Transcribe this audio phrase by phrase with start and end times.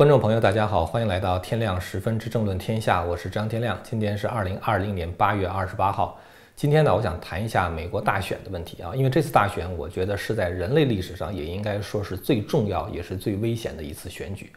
[0.00, 3.78] 观众朋友，大家好，欢迎来到天亮十分之政论天下，我是张天亮。
[3.82, 6.18] 今天是二零二零年八月二十八号。
[6.56, 14.50] 今天呢，我想谈一下美国大选的问题啊，因为这次大选，我觉得是在人类历史上也应该说是最重要也是最危险的一次选举。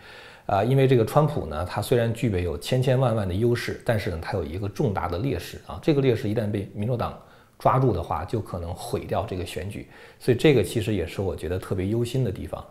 [0.45, 5.77] 啊，因为这个川普呢，他虽然具备有千千万万的优势，但是呢，他有一个重大的劣势啊。
[5.83, 7.19] 这个劣势一旦被民主党
[7.59, 9.89] 抓住的话，就可能毁掉这个选举。
[10.19, 12.65] 所以这个其实也是我觉得特别忧心的地方。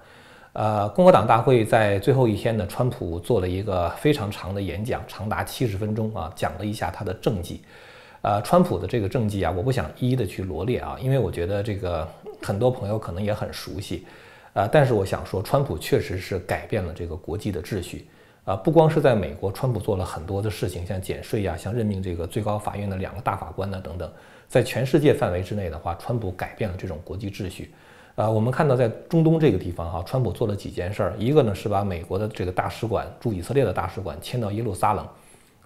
[0.52, 7.62] 呃，共和党大会在最后一天呢，川普做了一个非常长的演讲，长达七十分钟啊，讲了一下他的政绩。
[8.20, 12.06] 呃，川普的这个政绩啊，我不想一一的去罗列啊，因为我觉得这个
[12.42, 14.06] 很多朋友可能也很熟悉。
[14.52, 18.06] 呃，但是我想说，川普确实是改变了这个国际的秩序。
[18.44, 24.12] 啊，不光是在美国，川普做了很多的事情，像减税呀，像任命这个最高法院的两个大法官呢等等，
[24.48, 27.72] 在全世界范围之内的话，川普改变了这种国际秩序。
[28.14, 31.14] 啊，我们看到在中东这个地方哈，川普做了几件事儿。
[31.18, 35.06] 一个呢是把美国的这个大使馆驻以色列的大使馆迁到耶路撒冷，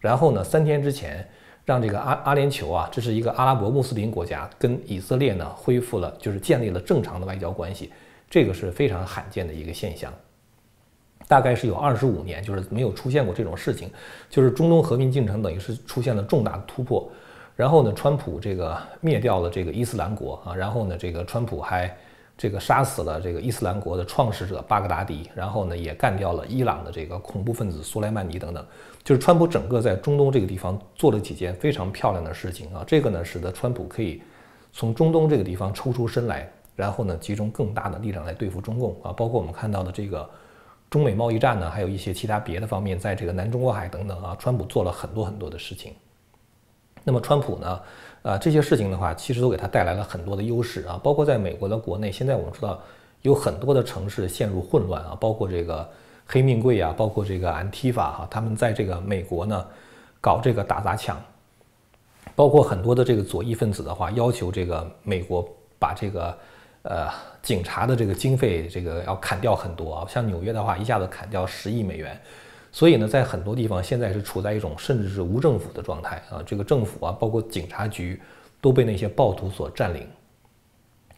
[0.00, 1.26] 然后呢三天之前
[1.64, 7.92] 让这个阿阿联酋啊，这是一个阿拉伯穆斯林国家，跟以色列呢恢复了就是建立了正常的外交关系，
[8.30, 10.12] 这个是非常罕见的一个现象。
[11.26, 13.90] 大概是有二十五年，就是没有出现过这种事情，
[14.30, 17.10] 就是中东和平进程等于是出现了重大的突破。
[17.56, 21.92] 然后呢，川普这个灭掉了这个伊斯兰国啊，然后呢，这个川普还。
[22.38, 28.64] 这个杀死了这个伊斯兰国的创始者巴格达迪，然后呢也干掉了伊朗的这个恐怖分子苏莱曼尼等等，
[29.02, 34.22] 就是川普整个在中东这个地方做了几件非常漂亮的事情啊，这个呢使得川普可以
[34.70, 40.28] 从中东这个地方抽出身来，然后呢集中更大的力量来对付中共啊，包括我们看到的这个
[40.90, 45.94] 中美贸易战呢，还有一些其他别的方面，在这个南中国海等等啊，川普做了很多很多的事情。
[47.06, 47.80] 那么川普呢？
[48.22, 52.80] 啊，这些事情的话，其实都给他带来了很多的优势啊，包括在美国的国内，现在我们知道
[53.22, 55.88] 有很多的城市陷入混乱啊，包括这个
[56.26, 59.64] 黑命贵啊，包括这个安提法哈，他们在这个美国呢
[60.20, 61.16] 搞这个打砸抢，
[62.34, 65.48] 包括很多的这个左翼分子的话，要求这个美国
[65.78, 66.36] 把这个
[66.82, 67.08] 呃
[67.40, 72.20] 警察的这个经费这个要砍掉很多啊，像纽约的话，一下子砍掉十亿美元。
[72.76, 78.20] 所以呢，在很多地方现在是处在一种甚至是无政府的状态啊，这个政府啊，包括警察局
[78.60, 80.06] 都被那些暴徒所占领。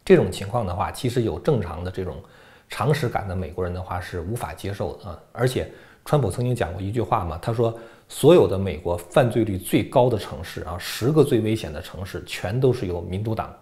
[0.05, 2.23] 这种情况的话，其实有正常的这种
[2.69, 5.21] 常识感的美国人的话是无法接受的啊。
[5.33, 5.69] 而且，
[6.05, 7.77] 川普曾经讲过一句话嘛，他说，
[8.09, 13.53] 所有的美国犯罪率最高的城市啊，十个最危险的城市，全都是由民主党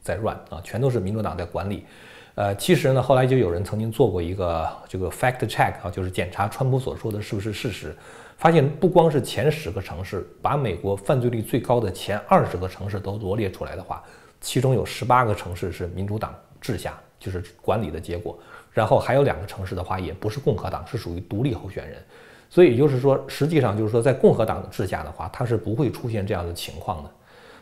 [0.00, 1.84] 在 run 啊，全都是民主党在管理。
[2.34, 7.94] 呃，其实呢，后来就有人曾经做过一个这个 fact check 啊，就是检查川普所说的是不是事实，
[8.38, 14.02] 发现不光是前十个城市，把美国犯罪率最高的前二十个城市都罗列出来的话，
[14.40, 18.38] 其中有十八个城市是民主党治下，就是管理的结果，
[18.72, 22.02] 然后还有两个城市的话，也不是共和党，是属于独立候选人，
[22.48, 27.10] 所以就是说，实际上就是说，在共和党治下的话，它是不会出现这样的情况的。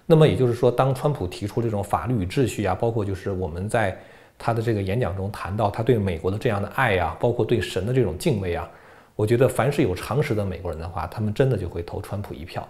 [0.06, 3.98] 那么也就是说，当川普提出这种法律与秩序啊，包括就是我们在
[4.42, 8.66] 他的这个演讲中谈到他对美国的这样的爱呀，包括对神的这种敬畏啊，
[9.14, 12.66] 我觉得凡是有常识的美国人的话，他们真的就会投川普一票。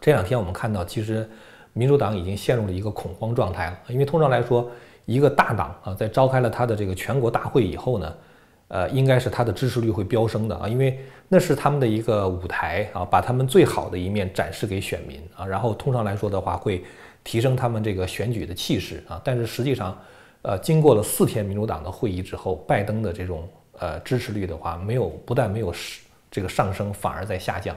[0.00, 1.28] 这两天我们看到，其实
[1.72, 4.70] 民主党已经陷入了一个恐慌状态了，因为通常来说，
[5.06, 8.14] 一个大党啊，在召开了他的这个全国大会以后呢，
[8.68, 16.84] 呃，应该是他的支持率会飙升的啊，因为那是他们的一个舞台啊，把他们最好的一面展示给选民啊，然后通常来说的话，会
[17.24, 19.98] 提升他们这个选举的气势啊，但是实际上。
[20.42, 25.74] 呃，经过了四天民主党的会议之后，拜登的这种呃支持率的话，没有不但没有
[26.30, 27.76] 这个上升，反而在下降。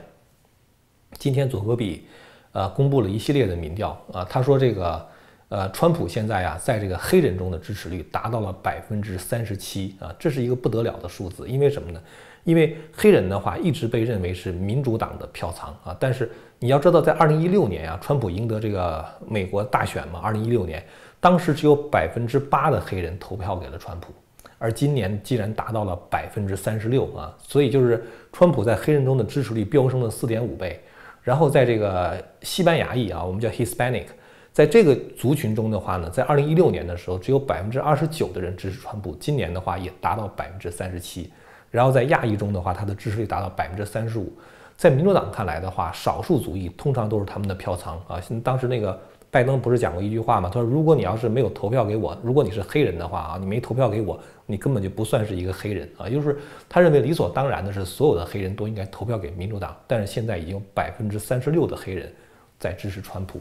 [1.17, 2.05] 今天佐戈比
[2.51, 5.07] 呃公布了一系列的民调啊，他说这个
[5.49, 11.49] 呃川普现在啊在这个黑人中的支持率达到了百分之三十七啊，这是一个不得了的数字。
[11.49, 11.99] 因为什么呢？
[12.43, 20.85] 因为黑人的话一直被认为是民主党的票仓啊，但是你要知道，在二零一六年啊，川普赢得这个美国大选嘛，二零一六年。
[21.21, 24.11] 当时只有百分之八的黑人投票给了川普，
[24.57, 27.31] 而今年竟然达到了百分之三十六啊！
[27.37, 28.03] 所以就是
[28.33, 30.81] 川普在黑人中的支持率飙升了四点五倍。
[31.21, 34.07] 然后在这个西班牙裔啊，我们叫 Hispanic，
[34.51, 41.31] 在这个族群中的话呢，在二零一六年的时候只有百分之二十九的人支持川普，今年的话也达到百分之三十七。
[41.69, 44.33] 然后在亚裔中的话，他的支持率达到百分之三十五。
[44.75, 48.19] 在民主党看来的话，少数族裔通常都是他们的票仓啊。
[48.43, 48.99] 当时那个。
[49.31, 50.49] 拜登不是讲过一句话吗？
[50.53, 56.37] 他说：“如果你要是没有投票给我，如果你是黑人的话啊，你没投票给我，你根本就不算是一个黑人啊。”就是
[56.67, 59.73] 他认为理所当然的是，所有的黑人都应该投票给民主党。
[59.87, 62.13] 但是现在已经百分之三十六的黑人
[62.59, 63.39] 在支持川普，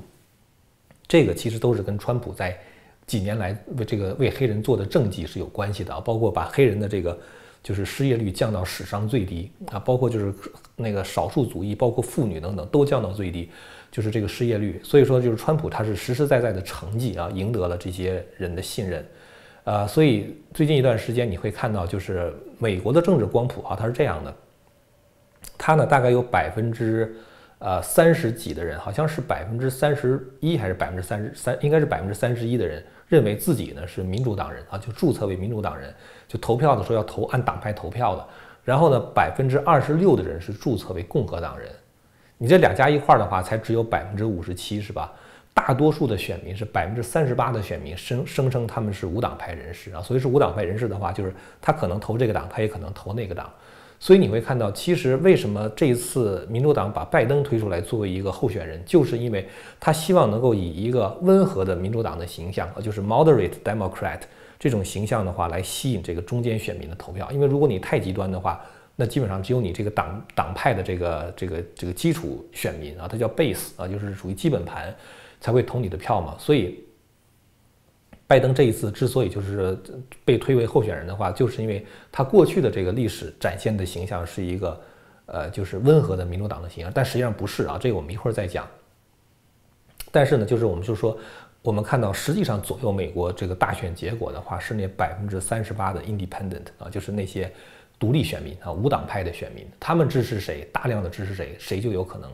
[1.09, 2.57] 这个其实都是跟川普在
[3.05, 7.19] 几年来为这个为黑人做的政绩是有关系的啊，包括把黑人的这个
[7.63, 10.33] 就是失业率降到史上最低啊，包括就是
[10.77, 13.51] 那个少数族裔，包括妇女等等都降到最低，
[13.91, 14.81] 就是这个失业率。
[14.83, 19.07] 所以说，就是川普他是实实在在的成绩啊，赢得了这些人的信任。
[19.65, 24.35] 呃，所以最近一段时间你会看到，就是美国的政治光谱啊，它是这样的，
[25.59, 27.15] 它呢大概有百分之
[27.59, 35.95] 呃三十几的人，好像是百分之三十一还是百分之三十三，应该是百分之三十一的人认为自己呢是民主党人啊，就注册为民主党人，
[36.31, 38.25] 就投票的时候要投按党派投票的。
[38.63, 41.69] 然后呢，百分之二十六的人是注册为共和党人，
[42.39, 45.11] 你这两加一块儿的话，才只有百分之五十七，是吧？
[45.53, 53.51] 大多数的选民是百分之三十八的选民声声称他们是无党派人士啊，所以是无党派人士的话，就是他可能投这个党，他也可能投那个党。
[53.99, 59.47] 所以你会看到，其实为什么这一次民主党把拜登推出来作为一个候选人，就是因为
[59.79, 64.21] 他希望能够以一个温和的民主党的形象，就是 moderate Democrat
[64.61, 67.29] 这种形象的话，来吸引这个中间选民的投票。
[67.33, 68.65] 因为如果你太极端的话，
[68.95, 74.95] 那基本上只有你这个党党派的这个这个这个基础选民啊，它叫 base 啊，就是属于基本盘。
[75.43, 76.85] 才会投你的票嘛，所以
[78.27, 79.75] 拜登这一次之所以就是
[80.23, 84.79] 被推为候选人的话，就是因为他过去的这个历史展现的形象是一个
[85.25, 88.69] 呃，就是温和的民主党的形象，但实际上不是啊，这个我们一会儿再讲。
[90.13, 91.17] 但是呢，就是我们就说，
[91.63, 97.53] 我们看到实际上左右美国这个大选结果的话，是那百分之三十八的 Independent 啊，就是那些
[97.99, 102.31] 独立选民啊，无党派的选民，他们支持谁，大量的支持谁，谁就有可能，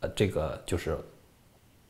[0.00, 0.98] 呃，这个就是。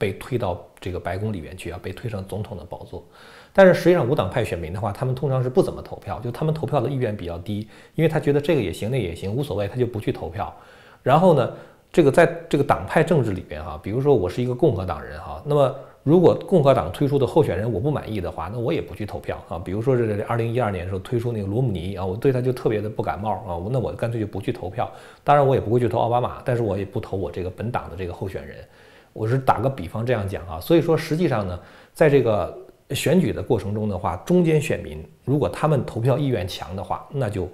[0.01, 3.07] 被推到这个白宫里面去啊，被推上总统的宝座。
[3.53, 10.57] 但是实际上，无党派选民的话，他们通常是不怎么投票，就他们投票的意愿比较低，因为他觉得这个也行，那也行，无所谓，他就不去投票。
[11.03, 11.53] 然后呢，
[11.93, 19.59] 这个在这个党派政治里边哈，比如说我是一个共和党人哈，那么如果共和党推出的候选人我不满意的话，那我也不去投票啊。
[19.59, 24.91] 比如说这二零一二年的时候推出那个罗姆尼啊，我对他就特别的不感冒啊，那我干脆就不去投票。
[25.23, 28.57] 当然我也不会去投奥巴马，但是我也不投我这个本党的这个候选人。
[29.13, 31.61] 我是打个比方这样讲啊，所以说实际上呢，
[31.93, 32.57] 在这个
[32.93, 37.47] 选举的过程中的话，中间选民如果他们投票意愿强的话，那就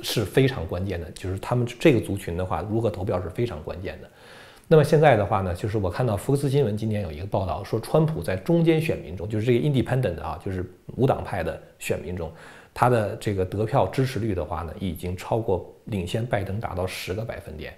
[0.00, 4.08] 是非常关键的，就是他们这个族群的话，如何投票是非常关键的。
[4.66, 10.64] 那么现在的话呢，就是我看到福克斯新闻今天有一个报道说，川普在中间选民中，就是这个 Independent 啊，就是
[10.96, 12.32] 无党派的选民中，
[12.72, 17.74] 他的这个得票支持率的话呢，已经超过领先拜登达到十个百分点。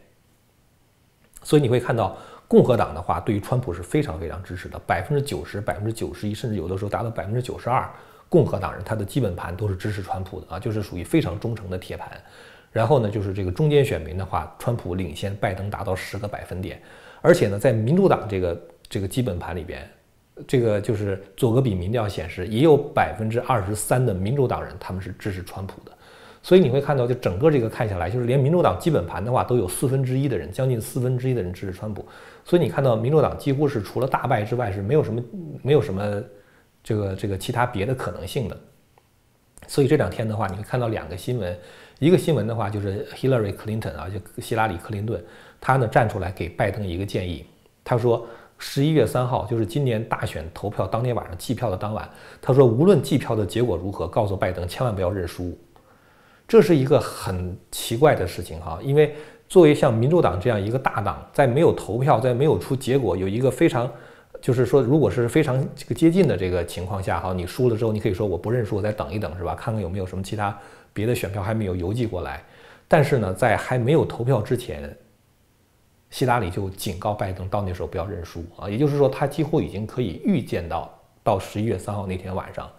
[1.42, 2.16] 所以你会看到。
[2.48, 7.90] 共和党的话，对于川普是非常非常支持的，百分之九十、百分之九十一，甚至有的时候达到百分之九十二，
[8.28, 12.08] 共和党人他的基本盘都是支持川普的啊，就是属于非常忠诚的铁盘。
[12.72, 16.80] 然后呢，就是这个中间选民的话，川普领先拜登达到十个百分点，
[17.22, 19.88] 而且呢，在民主党这个这个基本盘里边，
[20.46, 25.92] 这个就是佐格比民调显示，也有百分之二十三的民主党人他们是支持川普的。
[26.42, 32.06] 所以你会看到，就整个这个看下来，就是连民主党基本盘的话，都有四分之一的人，将近四分之一的人支持川普。
[32.44, 35.20] 所以你看到民主党几乎是除了大败之外，是没有什么
[35.62, 36.22] 没有什么
[36.84, 38.56] 这个这个其他别的可能性的。
[39.66, 41.58] 所以这两天的话，你会看到两个新闻，
[41.98, 45.22] 一个新闻的话就是 Hillary Clinton 啊，就希拉里克林顿，
[45.60, 47.44] 他呢站出来给拜登一个建议，
[47.84, 48.26] 他说
[48.58, 52.08] 十一月三号就是今年大选投票当天晚上计票的当晚，
[52.40, 55.56] 他说无论计票的结果如何，告诉拜登千万不要认输。
[56.48, 59.14] 这是一个很奇怪的事情哈，因为
[59.48, 63.90] 作为像民主党这样一个大党，在没有投票，在没有出结果，有一个非常，
[64.40, 69.54] 就是说，如果是非常这个接近的这个情况下哈，你输了之后，你可以说我不认输，我再等一等是吧？
[69.54, 70.56] 看看有没有什么其他
[70.92, 72.42] 别的选票还没有邮寄过来。
[72.88, 74.96] 但是呢，在还没有投票之前，
[76.10, 80.92] 希拉里就警告拜登，到那时候不要认输啊，也就是说，他几乎已经可以预见到，
[81.24, 82.70] 到十一月三号那天晚上。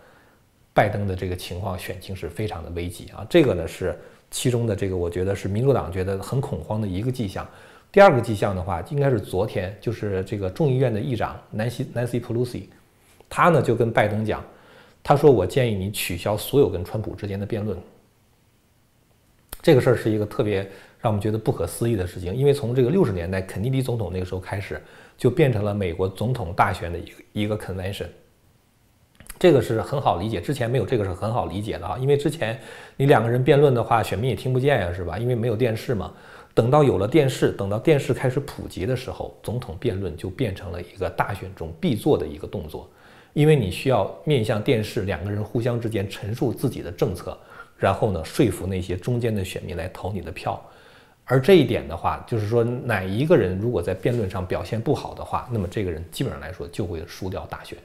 [0.74, 4.00] 拜登的这个情况选情是非常的危急啊，这个呢是
[4.30, 7.48] 其中的这个，我觉得是民主党觉得很恐慌的一个迹象。
[7.92, 12.70] 第二个迹象的话，应该是昨天，就是这个众议院的议长南希南希普鲁西
[13.30, 14.44] 他呢就跟拜登讲，
[15.04, 17.78] 他说我建议你取消所有跟川普之间的辩论。
[19.62, 20.60] 这个事儿是一个特别
[21.00, 24.82] 让我们觉得不可思议的事情，因为从这个六十年代肯尼迪总统那个时候开始，
[25.18, 28.06] 就变成了美国总统大选的一个一个 convention。
[29.40, 32.60] 这个是很好理解，之前没有这个是很好理解的啊，因为之前
[32.96, 35.18] 你两个人辩论的话，选民也听不见呀，是吧？
[35.18, 36.14] 因为没有电视嘛。
[36.58, 42.90] 等到有了电视，等到电视开始普及的时候，总统辩论就变成了一个大选中必做的一个动作，
[43.34, 47.38] 因为你需要面向电视，两个人互相之间陈述自己的政策，
[47.78, 50.60] 然后呢说服那些中间的选民来投你的票。
[51.26, 57.78] 而这一点的话，就是说哪一个人如果在辩论上表现不好的话，那么这个人基本上来说就会输掉大选。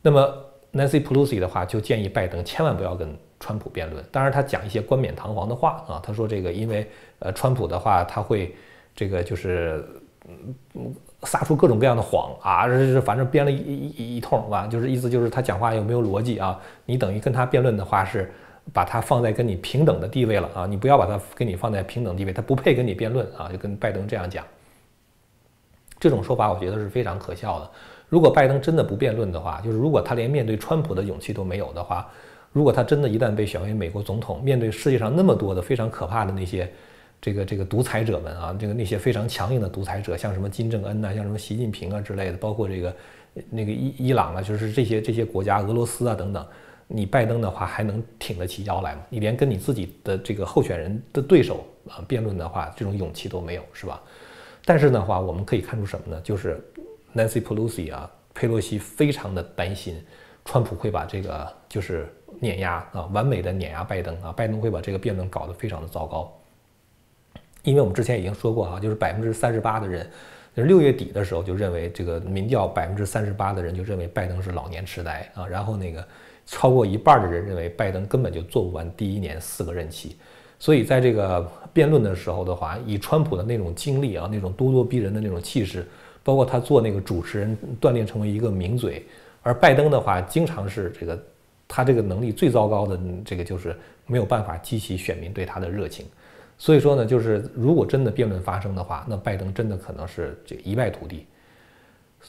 [0.00, 0.44] 那么。
[0.72, 4.04] Nancy Pelosi 的话就建议拜登千万不要跟川普辩论。
[4.12, 6.88] 当然，他讲一些冠冕堂皇的话啊，他说这个因为
[7.20, 8.54] 呃川普的话他会
[8.94, 9.84] 这个就是
[10.28, 16.60] 嗯撒出各种各样的谎啊，这是反正编了一一一通吧，就是意思就是他讲话有没有逻辑啊？
[16.84, 18.30] 你等于跟他辩论的话是
[18.72, 24.44] 把他放在跟你平等的地位了啊，你不要把他跟你放在平等地位，他不配跟你辩论啊，就跟拜登这样讲。
[25.98, 27.70] 这种说法我觉得是非常可笑的。
[28.08, 32.08] 如果拜登真的不辩论的话，就是如果他连面对川普的勇气都没有的话，
[32.52, 36.70] 如果他真的一旦被选为美国总统，面对世界上那么多的非常可怕的那些
[37.20, 42.94] 这个这个独裁者们啊，这个那些非常强硬的独裁者，像什么金正恩呐，像什么习近平啊之类的，包括这个
[43.50, 46.46] 那个伊伊朗啊，就是这些这些国家，俄罗斯啊等等，
[46.86, 49.02] 你拜登的话还能挺得起腰来吗？
[49.10, 54.00] 你连跟你自己的这个候选人的对手啊辩论的话，这种勇气都没有，是吧？
[54.64, 56.20] 但是的话，我们可以看出什么呢？
[56.22, 56.60] 就是
[57.14, 60.02] Nancy Pelosi 啊，佩洛西非常的担心，
[60.44, 66.32] 川普会把这个就是碾压啊，完美的碾压拜登啊，拜登会把这个辩论搞得非常的糟糕。
[67.64, 70.08] 因为我们之前已经说过哈，就是百分之三十八的人，
[70.54, 76.06] 就是六月底的时候就认为这个民调百分之三十八的人就认为拜登是老年痴呆啊，然后那个
[76.46, 80.16] 超过一半的人认为拜登根本就做不完第一年四个任期。
[80.60, 81.40] 所以在这个
[81.72, 85.86] 辩论的时候的话，以川普的那种经历啊，那种咄咄逼人的那种气势，
[86.28, 89.02] 包括他做那个主持人锻炼成为一个名嘴，
[89.42, 91.18] 而拜登的话，经常是这个
[91.66, 93.74] 他这个能力最糟糕的这个就是
[94.06, 96.04] 没有办法激起选民对他的热情。
[96.58, 101.24] 所以说呢，就是如果真的辩论发生的话，那拜登真的可能是这一败涂地。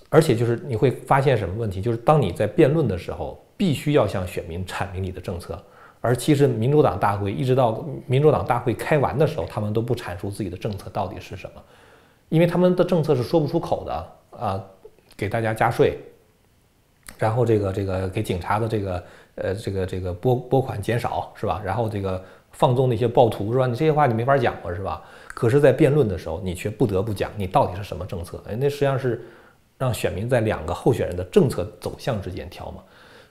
[0.08, 1.82] 而且就是你会发现什么问题？
[1.82, 5.62] 就是当你在辩论的时候，必须要向选民阐明你的政策。
[6.00, 11.62] 而其实民主党大会一直到民主党大会开完的时候，他们都不阐述自己的政策到底是什么，
[12.30, 14.64] 因为他们的政策是说不出口的啊，
[15.18, 15.98] 给大家加税，
[17.18, 19.04] 然后这个这个给警察的这个
[19.36, 21.62] 呃这个这个拨拨款减少是吧？
[21.64, 23.68] 然后这个放纵那些暴徒是吧？
[23.68, 25.02] 你这些话你没法讲了是吧？
[25.28, 28.44] 可是，在辩论的时候，你却不得不讲你到底是什么政策？
[28.48, 29.26] 哎，那实际上是
[29.78, 32.84] 让选民在两个候选人的政策走向之间挑嘛。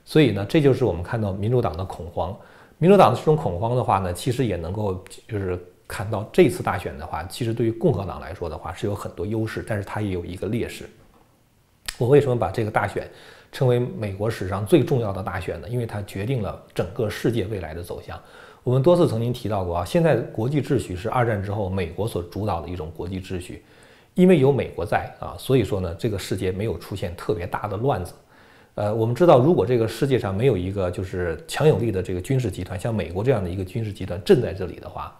[0.07, 2.35] 所以呢，这就是我们看到民主党的恐慌。
[2.79, 10.85] 民主党的这种恐慌的话呢，其实也能够就是看到这次大选的话，其实对于共和党来说的话是有很多优势，但是它也有一个劣势。
[11.97, 13.09] 我为什么把这个大选
[13.51, 15.69] 称为美国史上最重要的大选呢？
[15.69, 18.21] 因为它决定了整个世界未来的走向。
[18.63, 23.63] 我们多次曾经提到过啊，现在国际秩序是二战之后美国所主导的一种国际秩序，
[24.13, 28.13] 因为有美国在啊，所以说呢，这个世界没有出现特别大的乱子。
[28.75, 35.17] 呃，我们知道，如果这个世界上没有一个就是强有力的这个军事集团，像美国这样的一个军事集团镇在这里的话，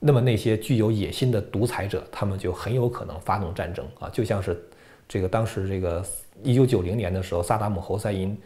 [0.00, 4.62] 那么那些具有野心的独裁者，他们就很有可能发动战争啊，就像是
[5.08, 6.04] 这个当时这个
[6.42, 8.38] 一九九零年的时候，萨达姆侯赛因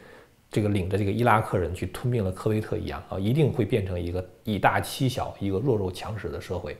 [0.50, 6.76] 这个领着这个伊拉克人去吞并了科威特一样啊，一定会变成一个以大欺小、一个弱肉强食的社会。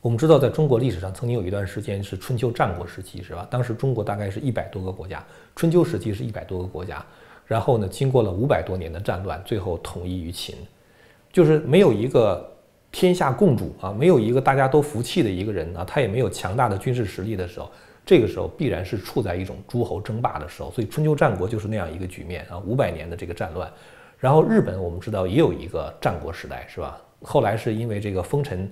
[0.00, 3.46] 我们知道，在中国历史上曾经有一段时间是春秋战国时期，是吧？
[3.50, 5.24] 当时中国大概是一百多个国家，
[5.56, 7.04] 春秋时期是一百多个国家。
[7.46, 10.54] 然后呢，经过了五百多年的战乱，最后统一于秦，
[11.32, 12.48] 就是没有一个
[12.98, 17.70] 天下共主啊，没有一个大家都服气的一个人啊，他也没有强大的军事实力的时候，
[18.04, 20.70] 这个时候必然是处在一种诸侯争霸的时候。
[20.72, 23.70] 所以春秋战国就是那样一个局面啊，五百年的这个战乱。
[24.18, 27.00] 然后日本我们知道也有一个战国时代，是吧？
[27.22, 28.68] 后来是因为这个丰臣。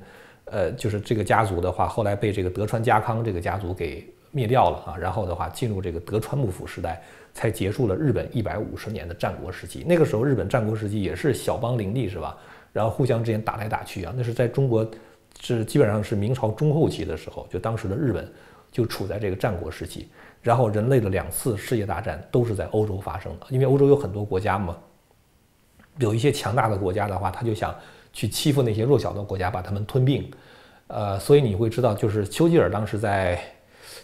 [0.46, 7.00] 呃，就是这个家族的话，后来被这个德川家康这个家族给灭掉了啊，然后的话进入这个德川幕府时代，
[7.32, 9.84] 才结束了日本一百五十年的战国时期。
[9.86, 12.36] 那个时候日本战国时期也是小邦林立，是吧？
[12.76, 14.86] 然后互相之间打来打去啊，那是在中国
[15.40, 18.30] 是基本上是明朝中后期的时候，就当时的日本
[18.70, 20.08] 就处在这个战国时期。
[20.42, 24.76] 然后人类的两次世界大战都是在欧洲发生的，因为欧洲有很多国家嘛，
[25.98, 27.74] 有一些强大的国家的话，他就想。
[28.12, 30.26] 去欺负那些弱小的国家，把他们吞并，
[30.86, 33.38] 呃，所以你会知道，就是丘吉尔当时在，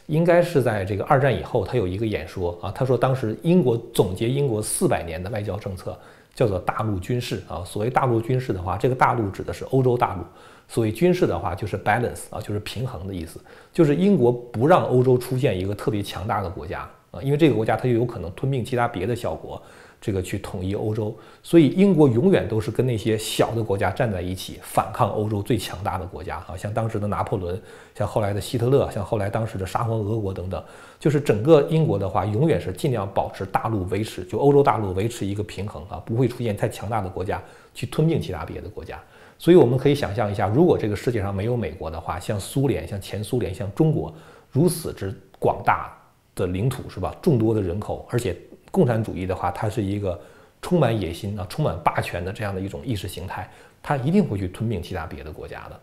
[0.05, 5.99] 应该是在这个二战以后，他有一个演说啊，他说当时英国总结英国四百年的外交政策，
[6.35, 7.65] 叫做大陆军事啊。
[7.65, 10.23] 所谓大陆军事的话，这个大陆指的是欧洲大陆；
[10.69, 13.41] 所谓军事的话，就是 balance 啊，就是平衡的意思，
[13.73, 19.61] 就是英国不让欧洲出现一个特别强大的国家啊，因为这个国家它就有可能吞并其他别的小国。
[20.03, 27.63] 这个去统一欧洲，所以英国永远都是跟那些小的国家站在一起，反抗欧洲最强大的国家啊，像当时的拿破仑，
[27.95, 30.61] 像后来的希特勒，像后来当时的沙皇俄国等等，
[30.99, 37.41] 就是整个英国的话，永远是尽量保持大陆维持，就欧洲大陆维持一个平衡啊，不会出现太强大的国家
[37.73, 39.01] 去吞并其他别的国家。
[39.39, 44.13] 所以我们可以想象一下，如果这个世界上没有美国的话，像苏联、像前苏联、像中国
[44.51, 45.97] 如此之广大
[46.35, 47.15] 的领土，是吧？
[47.23, 48.37] 众多的人口，而且。
[48.73, 50.21] 共产主义的话，它是一个
[50.61, 53.49] 充满野心啊、充满霸权的这样的一种意识形态，
[53.81, 55.79] 它一定会去吞并其他别的国家的。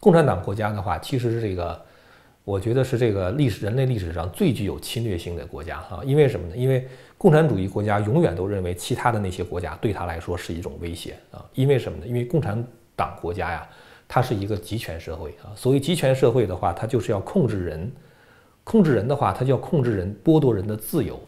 [0.00, 1.80] 共产党国家的话，其实是这个，
[2.44, 6.00] 我觉得是这个历史人类历史上最具有侵略性的国家哈。
[6.04, 6.56] 因为什么呢？
[6.56, 6.86] 因为
[7.18, 11.44] 共产主义国家永远都认为其他的那些国家对他来说是一种威胁啊。
[11.54, 12.06] 因为什么呢？
[12.06, 12.64] 因为共产
[12.94, 13.68] 党国家呀，
[14.06, 15.50] 它是一个集权社会啊。
[15.56, 17.90] 所谓集权社会的话，它就是要控制人，
[18.66, 21.20] 控制人的话，它就要控制人，剥夺人的自由。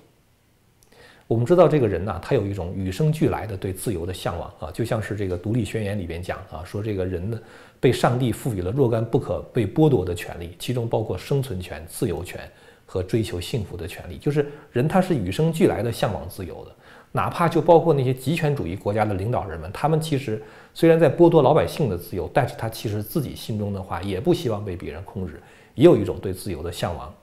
[1.29, 7.39] 我们知道这个人呢，他有一种与生俱来的对自由的向往啊，就像是这个《独立宣言》里边讲啊，说这个人呢。
[7.81, 12.41] 被上帝赋予了若干不可被剥夺的权利，其中包括生存权、自由权
[12.85, 14.19] 和追求幸福的权利。
[14.19, 16.73] 就是人他是与生俱来的向往自由的，
[17.13, 20.43] 哪怕就包括那些极权主义国家的领导人们，他们其实
[20.75, 25.41] 虽然在剥夺老百姓的自由，但是他其实自己心中的话也不希望被别人控制，
[25.77, 27.15] 也有一种对自由的向往。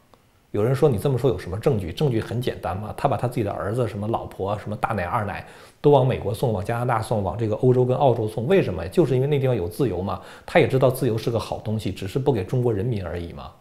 [0.56, 1.92] 有人说你这么说有什么证据？
[1.92, 5.46] 证据很简单嘛，他把他自己的儿子、什么老婆、什么大奶、二奶
[5.82, 8.88] 都往美国送，往加拿大送，往这个欧洲跟澳洲送，为什么？
[8.88, 10.22] 就是因为那地方有自由嘛。
[10.46, 13.52] 他也知道自由是个好东西，只是不给中国人民而已嘛。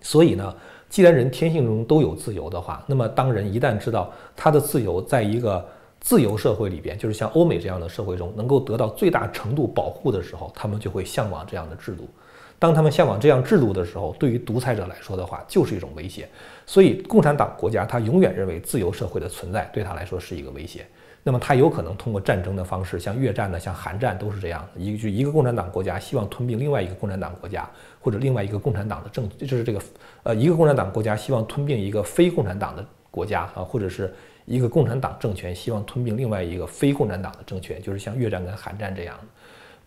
[0.00, 0.54] 所以呢，
[0.88, 5.66] 既然人天性中都有自由的话，那么当人一旦知道他的自由在一个
[5.98, 12.08] 自由社会里边，就是像欧美这样的社会中能够得到最大程度保护的时候，他们就会向往这样的制度。
[12.58, 16.28] 当他们向往这样制度的时候，对于独裁者来说的话，就是一种威胁。
[16.64, 20.86] 所以，共产党国家他永远认为自由社会的存在对他来说是一个威胁。
[21.22, 24.66] 那么，他有可能通过战争的方式，像越战呢，像韩战都是这样。
[24.76, 27.68] 一个就一个共产党国家希望吞并另外一个共产党国家，
[28.00, 29.80] 或者另外一个共产党的政，就是这个
[30.22, 39.18] 呃一个共产党国家希望吞并一个非共产党的国家啊，或者是一个共产党政权希望吞并另外一个非共产党的政权，就是像越战跟韩战这样。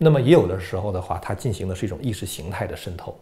[0.02, 3.20] 那么也有的时候的话，它进行的是一种意识形态的渗透。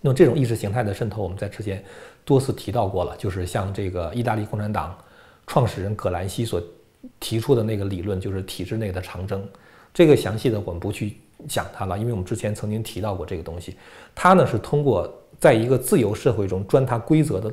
[0.00, 1.84] 那么这种意识形态的渗透，我们在之前
[2.24, 4.96] 多次提到过了，就是像这个意大利共产党
[5.46, 6.62] 创始人葛兰西所
[7.20, 9.46] 提出的那个理论，就是体制内的长征。
[9.92, 13.76] 这个详细的我们不去讲它了，因为我们之前曾经提到过这个东西。
[14.14, 17.52] 它呢是通过在一个自由社会中钻它规则的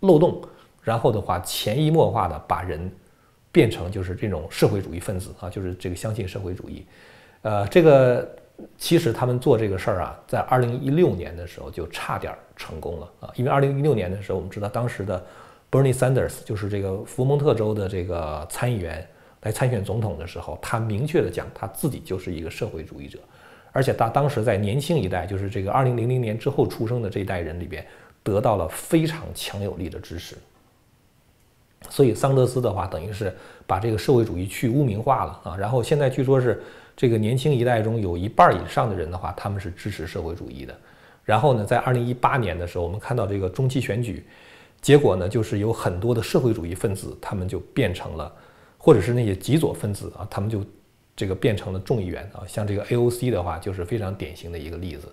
[0.00, 0.40] 漏洞，
[0.80, 2.90] 然后的话潜移默化的把人
[3.50, 6.86] 变成就是这种社会主义分子啊，就是这个相信社会主义。
[7.42, 8.28] 呃，这个
[8.78, 15.20] 其实他们做这个事儿啊，在二零一六年的时候就差点成功了啊，因为二零一六年的时候，我们知道当时的
[15.68, 19.04] Bernie Sanders 就是这个福蒙特州的这个参议员
[19.40, 23.18] 来参选总统的时候，他明确的讲他自己就是一个社会主义者，
[23.72, 27.84] 而且他当时在年轻一代，就是这个二零零零年之后出生的这一代人里边，
[28.22, 30.36] 得到了非常强有力的支持。
[31.90, 33.34] 所以桑德斯的话，等于是
[33.66, 36.62] 把这个社会主义去污名化了啊，然后现在据说是。
[36.96, 40.74] 这个年轻一代中有一半以上的人的话，他们是支持社会主义的。
[41.24, 44.24] 然后呢，在二零一八年的时候，我们看到这个中期选举，
[44.80, 48.32] 结果呢，就是有很多的社会主义分子，他们就变成了，
[48.76, 50.64] 或者是那些极左分子啊，他们就
[51.16, 52.42] 这个变成了众议员啊。
[52.46, 55.06] 像这个 AOC 的话，就是非常典型的一个例子。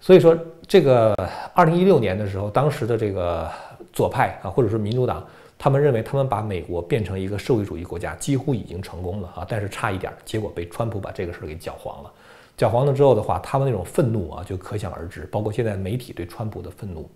[0.00, 1.14] 所以说，这个
[1.52, 3.50] 二零一六年的时候，当时的这个
[3.92, 5.26] 左派啊，或者说民主党。
[5.64, 9.46] 他们认为，他们把美国变成一个社会主义国家，几乎已经成功了啊！
[9.48, 12.12] 但是差一点，结果被川普把这个事儿给搅黄了。
[12.54, 15.22] 搅黄了之后的话，他们那种愤怒啊，就可想而知。
[15.32, 17.08] 包括现在媒体对川普的愤怒。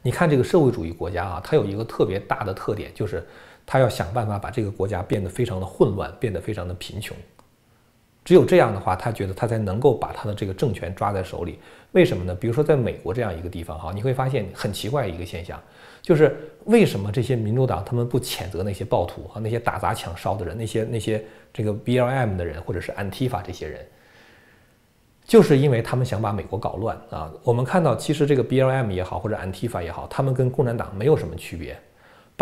[0.00, 3.26] 你看这个社会主义国家啊，它有一个特别大的特点，就是
[3.66, 7.16] 它要想办法把这个国家变得非常的混乱，变得非常的贫穷。
[8.24, 11.58] 只有这样的话，他觉得他才能够把他的这个政权抓在手里。
[11.90, 12.34] 为什么呢？
[12.34, 15.60] 比如说在美国这样一个地方哈，你会发现很奇怪一个现象。
[16.00, 23.86] 就是为什么这些民主党他们不谴责那些暴徒啊，那些打砸抢烧的人，那些那些这个 BLM 的人，或者是 Antifa 这些人，
[25.24, 27.30] 就是因为他们想把美国搞乱啊。
[27.44, 31.78] 我们看到，其实这个 BLM 也好，或者 Antifa 也好，他们跟共产党没有什么区别。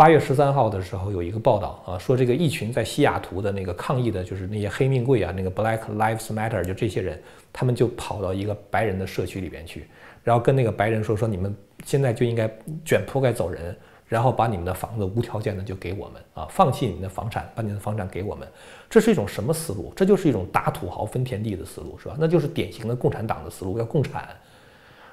[0.01, 7.21] 八月十三号的时候有一个报道啊，说这个一群在西雅图的那个抗议的，就是那些黑命贵啊，那个 Black Lives Matter，就这些人，
[7.53, 9.85] 他们就跑到一个白人的社区里边去。
[10.23, 12.49] 然后跟那个白人说说，你们现在就应该
[12.83, 18.47] 卷铺盖走人，然后把你们的房子无条件的就给我们啊，放弃你们的房产，把你的房产给我们，
[18.89, 19.93] 这是一种什么思路？
[19.95, 22.15] 这就是一种打土豪分田地的思路，是吧？
[22.17, 24.29] 那就是典型的共产党的思路，要共产。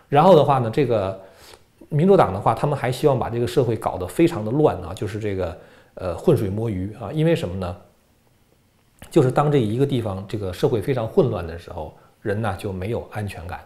[0.08, 1.20] 然后的话呢，这个
[1.88, 5.58] 民主党的话，他们还希望把这个社会搞得非常的乱啊，就是这个
[5.94, 7.76] 呃浑水摸鱼啊，因为什么呢？
[9.10, 13.60] 就是当这一个地方这个社会非常混乱的时候，人呢就没有安全感。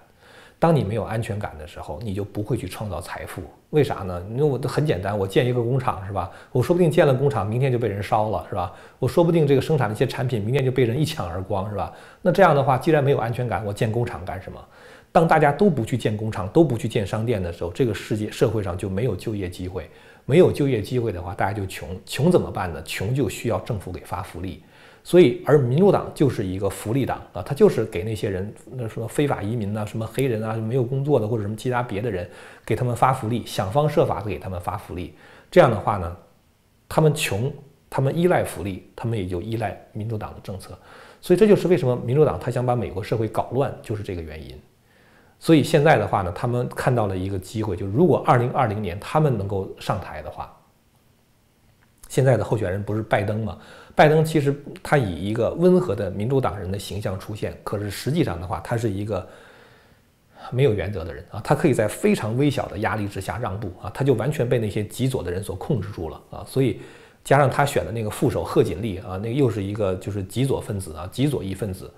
[0.59, 3.43] 当你没有安全感的时候，你就不会去创造财富。
[3.71, 4.23] 为啥呢？
[4.31, 6.31] 因为我很简单，我建一个工厂是吧？
[6.53, 8.73] 我说不定建了工厂，明天就被人烧了是吧？
[9.01, 11.93] 我说不定这个生产的一些产品，明天就被人一抢而光是吧？
[12.21, 14.65] 那这样的话，既然没有安全感，我建工厂干什么？
[15.13, 19.89] 当大家都不去建工厂，都不去建商店的时候，这个世界社会上就没有就业机会，
[20.25, 22.83] 没有就业机会的话，大家就穷，穷怎么办呢？
[22.83, 24.63] 穷就需要政府给发福利。
[25.05, 32.27] 所以，而民主党就是一个福利党啊，他就是给那些人，那什么非法移民呐，什么黑人啊，没有工作的或者什么其他别的人，
[32.65, 35.13] 给他们发福利，想方设法给他们发福利。
[35.51, 36.17] 这样的话呢，
[36.89, 37.53] 他们穷，
[37.91, 40.79] 他们依赖福利，他们也就依赖民主党的政策。
[41.21, 44.57] 所以这就是为什么民主党他想把美国社会搞乱，就是这个原因。
[45.43, 50.57] 所以现在的话呢，他们看到了一个机会，就如果二零二零年他们能够上台的话，
[52.09, 53.59] 现在的候选人不是拜登吗？
[53.93, 59.27] 拜登其实他以一个温和的民主党人的形象出现，可是实际上的话，他是一个
[60.53, 61.41] 没有原则的人啊。
[61.43, 66.45] 他可以在非常微小的压力之下让步啊，他就完全被那些极左的人所控制住了啊。
[66.47, 66.81] 所以
[67.25, 71.93] 加上他选的那个副手贺锦丽啊，那又是一个就是极左分子啊，极左翼分子。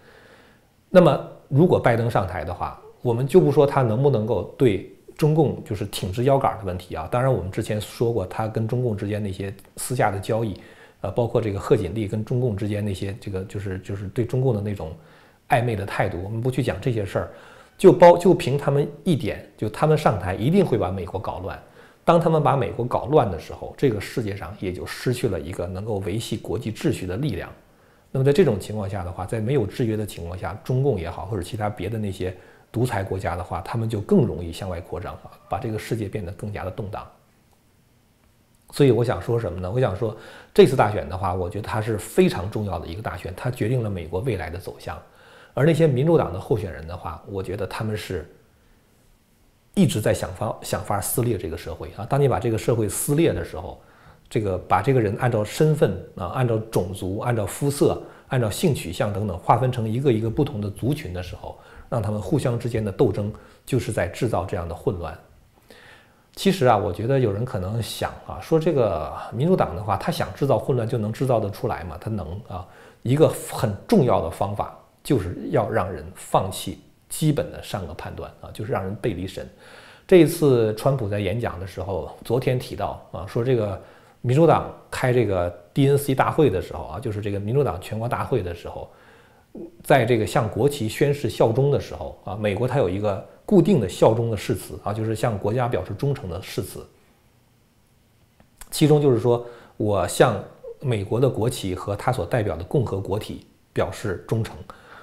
[0.88, 7.06] 那么如果拜登上台的话，我们就不说他能不能够对中共就是挺直腰杆的问题啊。
[7.10, 10.58] 当然，我们之前说过他跟中共之间那些私下的交易。
[11.02, 14.90] 呃，包括这个贺锦丽跟中共之间那些这个就是就是对中共的那种
[15.50, 17.28] 暧昧的态度，我们不去讲这些事儿，
[17.76, 21.62] 就包就凭他们一点，就他们上台一定会把美国搞乱。
[22.06, 27.50] 当他们把美国搞乱的时候，这个世界上也就失去了一个能够维系国际秩序的力量。
[28.10, 32.34] 那么在这种情况下的话，在没有制约的情况下，中共也好或者其他别的那些
[32.74, 37.06] 独裁国家的话，他们就更容易向外扩张啊，把这个世界变得更加的动荡。
[38.72, 39.70] 所以我想说什么呢？
[39.70, 40.16] 我想说，
[40.52, 45.00] 这次大选的话，我觉得它是非常重要的一个大选，它决定了美国未来的走向。
[45.54, 48.28] 而那些民主党的候选人的话，我觉得他们是
[49.74, 52.04] 一直在想方想法撕裂这个社会啊。
[52.10, 53.80] 当你把这个社会撕裂的时候，
[54.28, 61.56] 这个把这个人按照身份啊、按照种族、按照肤色、按照性取向等等划分成一个一个不同的族群的时候，
[61.94, 63.32] 让他们互相之间的斗争，
[63.64, 65.16] 就是在制造这样的混乱。
[66.34, 71.96] 其实啊，我觉得有人可能想啊，说这个民主党的话，他想制造混乱就能制造得出来吗？
[72.00, 72.66] 他能啊。
[73.02, 79.46] 一个很重要的方法就是要让人放弃基本的善恶判断啊，就是让人背离神。
[80.08, 83.80] 这一次川普在演讲的时候，昨天提到啊，说这个
[84.22, 88.90] 民主党开这个 DNC 大会的时候啊，就是这个民主党全国大会的时候，
[89.82, 93.26] 在这个向国旗宣誓效忠的时候啊，美国它有一个。
[93.46, 96.82] 固定的效忠的誓词啊，就是向国家表示忠诚的誓词。
[98.70, 100.42] 其中就是说我向
[100.80, 104.56] 美国的国旗和它所代表的共和国体表示忠诚。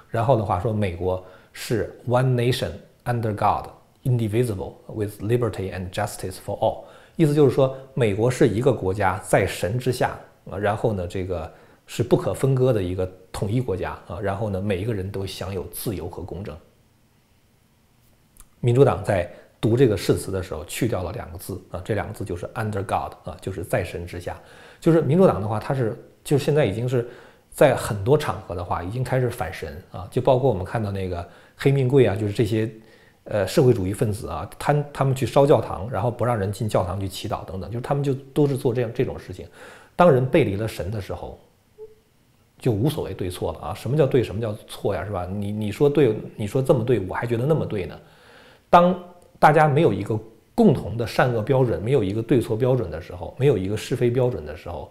[0.10, 2.72] 然后的话说，美国是 One Nation
[3.06, 3.70] under God,
[4.06, 6.86] indivisible, with liberty and justice for all。
[7.16, 11.54] 意思就是说，美国是一个国家在神之下啊，然后呢，这个
[11.94, 16.56] 是不可分割的一个统一国家啊，然后呢，每一个人都享有自由和公正。
[18.62, 24.40] 民主党在读这个誓词的时候去掉了两个字啊，这两个字就是 under God 啊，就是在神之下。
[24.80, 27.10] 就是民主党的话，它是就是现在已经是
[27.50, 31.28] 在很多场合的话，已经开始反神啊，就包括我们看到那个
[31.58, 32.72] 黑命贵啊，就是这些
[33.26, 39.46] 呃社会主义分子啊，他他们去烧教堂，然后不让人进教堂去祈祷等等，就是他们就都是做这样这种事情。
[39.94, 41.38] 当人背离了神的时候
[42.62, 43.74] 就无所谓对错了啊。
[43.74, 44.24] 什么叫对？
[44.24, 45.04] 什么叫错呀？
[45.04, 45.28] 是吧？
[45.30, 48.00] 你你说对，你说这么对，我还觉得那么对呢。
[48.70, 48.98] 当
[49.38, 50.18] 大家没有一个
[50.56, 54.90] 共同的善恶标准，没有一个对错标准的时候，没有一个是非标准的时候，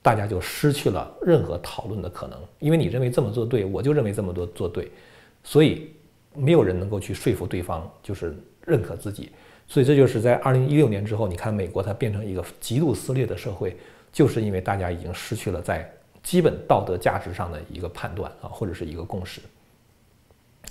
[0.00, 2.38] 大家就失去了任何讨论的可能。
[2.60, 4.90] 因为你认为这么做对，我就认为这么多做对，
[5.42, 5.90] 所以
[6.34, 9.30] 没有人能够去说服对方，就是认可自己。
[9.66, 13.76] 所以这就是在二零一六年之后，你看美国它变成一个极度撕裂的社会，
[14.10, 15.90] 就是因为大家已经失去了在
[16.22, 19.40] 基本道德价值上的一个判断啊，或者是一个共识。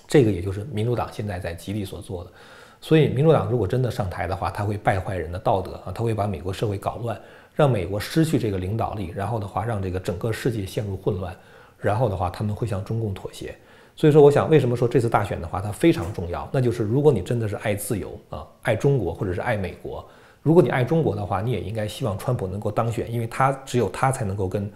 [0.07, 2.31] 这个也就是民主党现在在极力所做的，
[2.79, 7.19] 所以民主党如果真的上台的话，他会败坏人的道德啊，他会把美国社会搞乱，
[7.55, 11.35] 让美国失去这个领导力，然后的话让这个整个世界陷入混乱，
[11.77, 13.53] 然后的话他们会向中共妥协。
[13.95, 16.47] 所以说，我想为什么说这次大选的话它非常重要？
[16.53, 20.07] 那就是如果你真的是爱自由啊，爱中国或者是爱美国，
[20.43, 24.71] 如果你爱中国的话，你也应该希望川普能够当选，因为他只有他才能够跟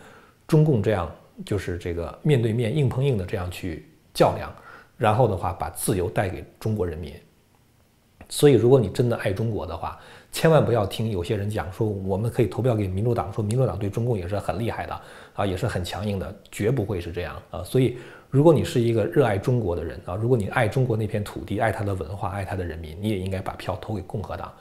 [0.51, 1.09] 中共这样
[1.45, 4.51] 就是这个面对面硬碰硬的这样去较量。
[4.97, 7.13] 然后的话，把自由带给中国人民。
[8.27, 9.97] 所以，如果你真的爱中国的话，
[10.29, 15.01] 千万不要听有些人讲说我们可以投票给民主党，说民主党对中共也是很厉害的
[15.35, 17.63] 啊，也是很强硬的，绝不会是这样啊。
[17.63, 17.97] 所以，
[18.29, 24.51] 如果你是一个热爱中国的人啊，如果你爱中国那片土地，爱它的文化，爱它的人民，你也应该把票投给共和党。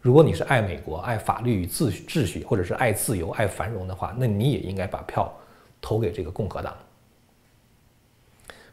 [0.00, 5.32] 如果你是爱美国、爱法律与秩秩序，或者是爱自由、爱繁荣的话，那你也应该把票
[5.80, 6.74] 投给这个共和党。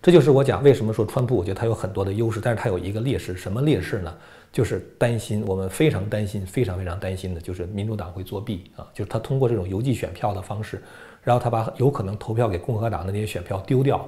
[0.01, 4.15] 这就是我讲为什么说川普，我觉得他有很多的优势，但是他有一个劣势，什么劣势呢？
[4.53, 10.81] 就是担心，我们非常担心，非常非常担心的就是民主党会作弊啊，就是他通过这种邮寄选票的方式，
[11.21, 14.07] 然后他把有可能投票给共和党的那些选票丢掉。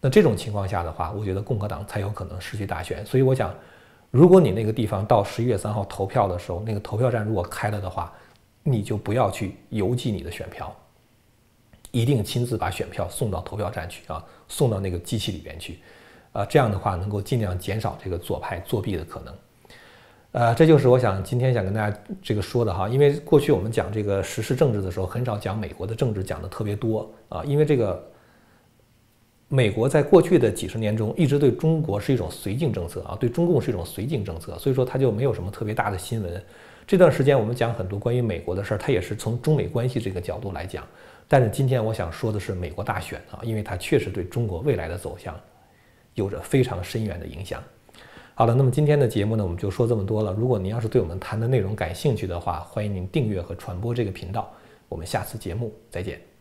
[0.00, 3.04] 那这种情况下的话，我觉得共和党才有可能失去大选。
[3.04, 3.52] 所以我想，
[4.10, 8.12] 如果你那个地方到十一月三号投票的时候，那个投票站如果开了的话，
[8.62, 10.74] 你就不要去邮寄你的选票，
[11.90, 15.78] 一定亲自把选票送到投票站去啊，送到那个机器里边去，
[16.32, 19.34] 啊，这样的话能够尽量减少这个左派作弊的可能。
[20.32, 28.06] 呃，这就是我想今天想跟大家这个说的哈，因为过去我们讲这个时事政治的时候，很少讲美国的政治讲的特别多啊，因为这个
[29.48, 36.42] 美国在过去的几十年中一直对中国是一种绥靖政策啊，对中共是一种绥靖政策，所以说它就没有什么特别大的新闻。
[36.86, 40.84] 这段时间我们讲很多关于美国的事儿，它也是从中美关系这个角度来讲。
[41.28, 45.34] 但是今天我想说的是美国大选啊，因为它确实对中国未来的走向
[46.14, 47.62] 有着非常深远的影响。
[48.34, 50.32] 好了，那么今天的节目呢，我们就说这么多了。
[50.32, 54.52] 如果您要是对我们谈的内容感兴趣的话，欢迎您订阅和传播这个频道。
[54.88, 56.35] 我们下次节目再见。